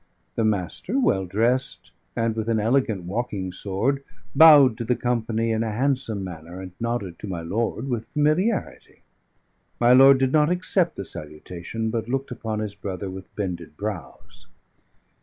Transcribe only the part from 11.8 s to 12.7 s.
but looked upon